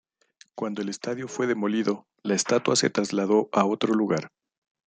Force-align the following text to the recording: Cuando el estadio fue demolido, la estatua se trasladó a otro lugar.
Cuando 0.55 0.81
el 0.81 0.89
estadio 0.89 1.27
fue 1.27 1.45
demolido, 1.45 2.07
la 2.23 2.33
estatua 2.33 2.75
se 2.75 2.89
trasladó 2.89 3.49
a 3.51 3.65
otro 3.65 3.93
lugar. 3.93 4.31